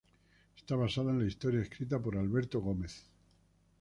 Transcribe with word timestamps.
Está 0.57 0.75
basada 0.75 1.11
en 1.11 1.19
la 1.19 1.27
historia 1.27 1.61
escrita 1.61 1.99
por 2.01 2.17
Alberto 2.17 2.59
Gómez. 2.59 3.03